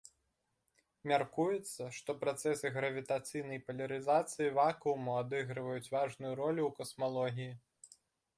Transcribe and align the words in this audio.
Мяркуецца, 1.11 1.83
што 1.97 2.15
працэсы 2.23 2.71
гравітацыйнай 2.77 3.59
палярызацыі 3.67 4.55
вакууму 4.59 5.11
адыгрываюць 5.21 5.91
важную 5.99 6.33
ролю 6.43 6.61
ў 6.65 6.71
касмалогіі. 6.83 7.51